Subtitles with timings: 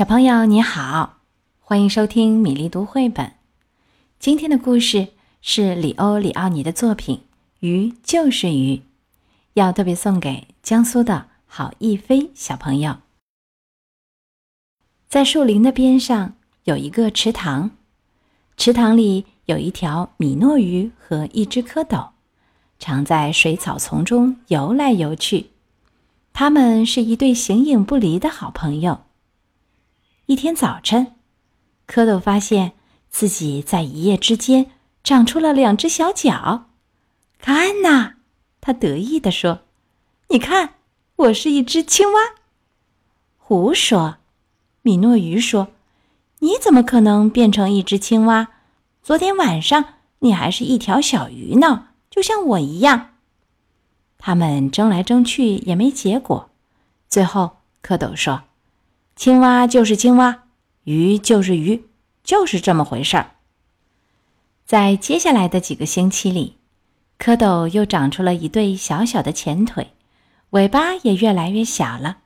[0.00, 1.18] 小朋友你好，
[1.60, 3.34] 欢迎收听米粒读绘本。
[4.18, 5.08] 今天的故事
[5.42, 7.18] 是里欧里奥尼的作品
[7.58, 8.76] 《鱼就是鱼》，
[9.52, 12.96] 要特别送给江苏的郝逸飞小朋友。
[15.06, 16.32] 在树林的边上
[16.64, 17.72] 有一个池塘，
[18.56, 22.08] 池塘里有一条米诺鱼和一只蝌蚪，
[22.78, 25.50] 常在水草丛中游来游去。
[26.32, 29.02] 他们是一对形影不离的好朋友。
[30.30, 31.16] 一天早晨，
[31.88, 32.74] 蝌蚪发现
[33.08, 34.70] 自己在一夜之间
[35.02, 36.66] 长出了两只小脚。
[37.40, 38.12] 看呐，
[38.60, 39.62] 他得意地说
[40.30, 40.74] ：“你看，
[41.16, 42.20] 我是一只青蛙。”
[43.38, 44.18] 胡说！
[44.82, 45.72] 米诺鱼说
[46.38, 48.50] ：“你怎么可能变成一只青蛙？
[49.02, 49.84] 昨天晚上
[50.20, 53.14] 你还是一条小鱼呢，就像我一样。”
[54.16, 56.50] 他们争来争去也没结果，
[57.08, 58.44] 最后蝌蚪说。
[59.20, 60.44] 青蛙就是青蛙，
[60.84, 61.84] 鱼就是鱼，
[62.24, 63.32] 就是这么回事儿。
[64.64, 66.56] 在接下来的几个星期里，
[67.18, 69.92] 蝌蚪又长出了一对小小的前腿，
[70.48, 72.20] 尾巴也越来越小了。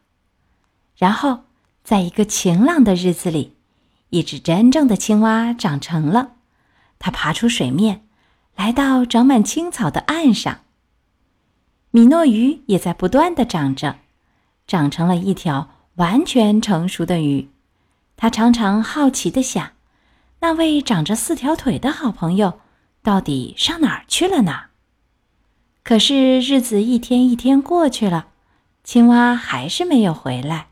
[0.97, 1.47] 然后，
[1.83, 3.57] 在一个晴朗的日子里，
[4.11, 6.35] 一只真正的青蛙长成了。
[7.01, 8.07] 它爬出水面，
[8.55, 10.61] 来到长满青草的岸上。
[11.91, 13.97] 米诺鱼也在不断的长着，
[14.69, 15.71] 长成了一条。
[15.97, 17.49] 完全成熟的鱼，
[18.17, 19.71] 他常常好奇地想：
[20.41, 22.61] 那位长着四条腿的好朋友
[23.03, 24.65] 到底上哪儿去了呢？
[25.85, 28.27] 可是日子一天一天过去了，
[28.83, 30.69] 青蛙还是没有回来。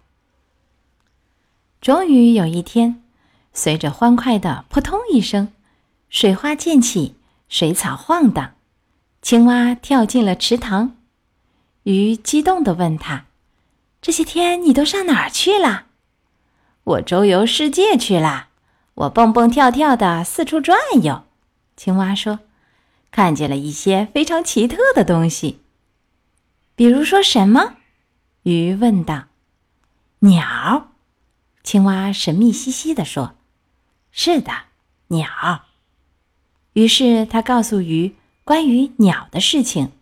[1.81, 3.03] 终于有一天，
[3.53, 5.53] 随着欢快的“扑通”一声，
[6.09, 7.17] 水花溅起，
[7.49, 8.55] 水草晃荡，
[9.21, 10.97] 青蛙跳进了池塘。
[11.85, 13.27] 鱼激动地问他。
[14.03, 15.87] 这些天你都上哪儿去了？
[16.83, 18.49] 我周游世界去了，
[18.95, 21.23] 我蹦蹦跳跳的四处转悠。
[21.77, 22.41] 青蛙说
[23.13, 25.61] ：“看见了一些非常奇特的东西。”
[26.75, 27.77] 比如说什么？
[28.43, 29.27] 鱼问道。
[30.19, 30.89] 鸟。
[31.63, 33.37] 青蛙神秘兮兮地说
[34.11, 34.53] ：“是的，
[35.09, 35.67] 鸟。”
[36.75, 39.93] 于是他告诉鱼关于鸟的事情：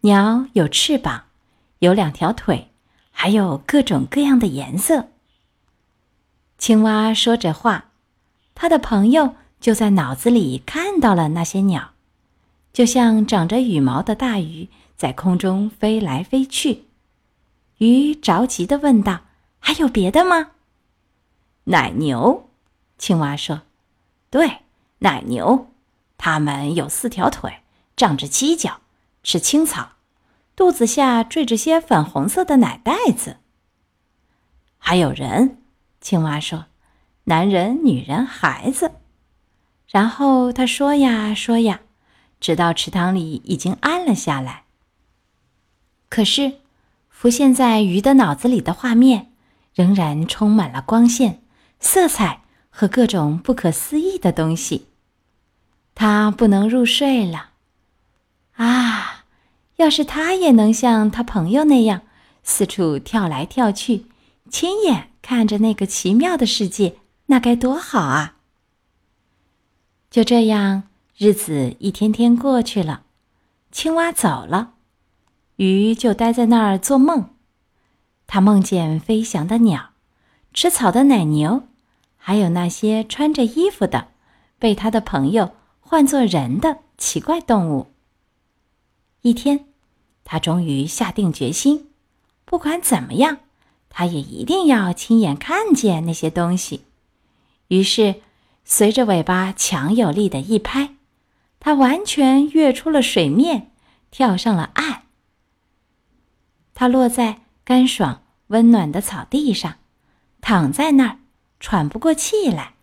[0.00, 1.24] 鸟有翅膀，
[1.80, 2.70] 有两条腿。
[3.20, 5.08] 还有各种各样的颜色。
[6.56, 7.86] 青蛙说着话，
[8.54, 11.90] 他的朋友就在脑子里看到了那些鸟，
[12.72, 16.84] 就像长着羽毛的大鱼在空中飞来飞去。
[17.78, 19.22] 鱼着急的问道
[19.58, 20.52] ：“还有别的吗？”
[21.66, 22.48] 奶牛，
[22.98, 23.62] 青蛙说
[24.30, 24.58] ：“对，
[25.00, 25.72] 奶牛，
[26.16, 27.52] 它们有四条腿，
[27.96, 28.80] 长着犄角，
[29.24, 29.94] 吃青草。”
[30.58, 33.36] 肚子下缀着些粉红色的奶袋子。
[34.76, 35.62] 还有人，
[36.00, 36.66] 青蛙说
[37.24, 38.90] ：“男人、女人、孩子。”
[39.86, 41.82] 然后他说呀说呀，
[42.40, 44.64] 直到池塘里已经暗了下来。
[46.08, 46.54] 可是，
[47.08, 49.30] 浮现在鱼的脑子里的画面，
[49.72, 51.40] 仍然充满了光线、
[51.78, 54.88] 色彩和各种不可思议的东西。
[55.94, 57.50] 他不能入睡了。
[58.56, 58.87] 啊！
[59.78, 62.02] 要是他也能像他朋友那样
[62.42, 64.06] 四处跳来跳去，
[64.50, 66.96] 亲眼看着那个奇妙的世界，
[67.26, 68.38] 那该多好啊！
[70.10, 70.82] 就这样，
[71.16, 73.04] 日子一天天过去了，
[73.70, 74.72] 青蛙走了，
[75.56, 77.30] 鱼就待在那儿做梦。
[78.26, 79.90] 他梦见飞翔的鸟，
[80.52, 81.68] 吃草的奶牛，
[82.16, 84.08] 还有那些穿着衣服的、
[84.58, 87.86] 被他的朋友唤作人的奇怪动物。
[89.22, 89.67] 一天。
[90.30, 91.88] 他终于下定决心，
[92.44, 93.38] 不管怎么样，
[93.88, 96.84] 他也一定要亲眼看见那些东西。
[97.68, 98.16] 于是，
[98.62, 100.96] 随着尾巴强有力的一拍，
[101.58, 103.70] 他完全跃出了水面，
[104.10, 105.04] 跳上了岸。
[106.74, 109.76] 他落在干爽温暖的草地上，
[110.42, 111.18] 躺在那儿
[111.58, 112.74] 喘不过气来。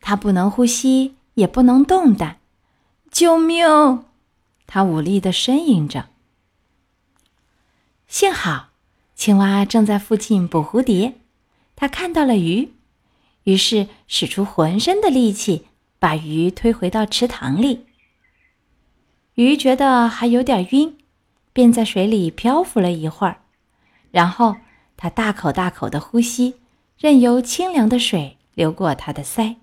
[0.00, 2.38] 他不能呼吸，也不能动弹，
[3.10, 4.04] 救命！
[4.68, 6.10] 他无力的呻吟着。
[8.06, 8.68] 幸好，
[9.14, 11.14] 青蛙正在附近捕蝴蝶，
[11.74, 12.74] 它看到了鱼，
[13.44, 15.66] 于是使出浑身的力气
[15.98, 17.86] 把鱼推回到池塘里。
[19.34, 20.98] 鱼觉得还有点晕，
[21.52, 23.40] 便在水里漂浮了一会儿，
[24.10, 24.56] 然后
[24.96, 26.56] 它大口大口的呼吸，
[26.98, 29.56] 任由清凉的水流过它的腮。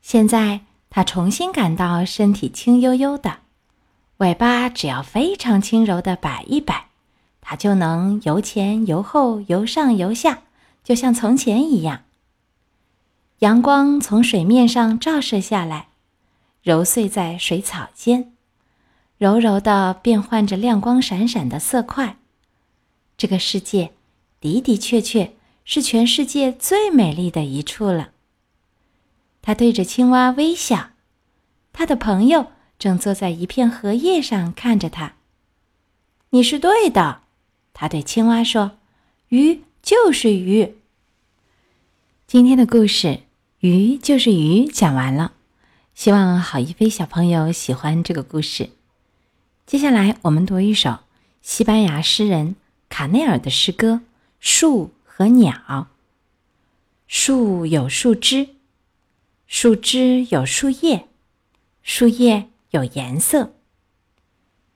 [0.00, 3.40] 现在，它重新感到身体轻悠悠的。
[4.18, 6.88] 尾巴只要非常轻柔的摆一摆，
[7.42, 10.42] 它就能由前由后、由上由下
[10.82, 12.04] 就像从前一样。
[13.40, 15.88] 阳光从水面上照射下来，
[16.62, 18.32] 揉碎在水草间，
[19.18, 22.16] 柔柔的变换着亮光闪闪的色块。
[23.18, 23.92] 这个世界
[24.40, 25.34] 的的确确
[25.66, 28.12] 是全世界最美丽的一处了。
[29.42, 30.88] 他对着青蛙微笑，
[31.74, 32.46] 他的朋友
[32.78, 35.14] 正坐在一片荷叶上看着他。
[36.30, 37.22] 你是对的，
[37.72, 38.78] 他对青蛙说
[39.30, 40.76] ：“鱼就是鱼。”
[42.26, 43.20] 今天的故事。
[43.60, 45.32] 鱼就是鱼，讲完了。
[45.94, 48.70] 希望郝一飞小朋友喜欢这个故事。
[49.64, 50.98] 接下来我们读一首
[51.40, 52.54] 西班牙诗人
[52.90, 53.94] 卡内尔的诗歌
[54.38, 55.54] 《树和鸟》。
[57.08, 58.50] 树有树枝，
[59.46, 61.08] 树枝有树叶，
[61.82, 63.54] 树叶有颜色。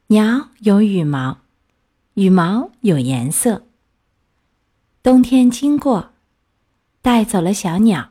[0.09, 1.39] 鸟有羽毛，
[2.15, 3.67] 羽毛有颜色。
[5.03, 6.13] 冬天经过，
[7.03, 8.11] 带走了小鸟。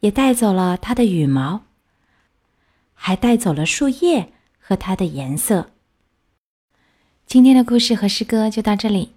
[0.00, 1.60] 也带走了它的羽毛，
[2.92, 5.70] 还带走了树叶和它的颜色。
[7.24, 9.12] 今天的故事和诗歌就到这里，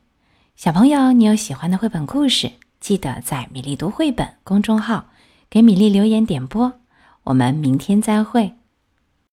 [0.56, 5.10] 小朋友，你有喜欢的绘本故事，记得在“米粒读绘本”公众号
[5.50, 6.80] 给米粒留言点播。
[7.24, 8.54] 我们明天再会。